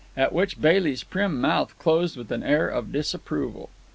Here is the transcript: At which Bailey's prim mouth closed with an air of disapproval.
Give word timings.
At 0.17 0.33
which 0.33 0.59
Bailey's 0.59 1.03
prim 1.03 1.39
mouth 1.39 1.77
closed 1.77 2.17
with 2.17 2.31
an 2.31 2.41
air 2.41 2.67
of 2.67 2.91
disapproval. 2.91 3.69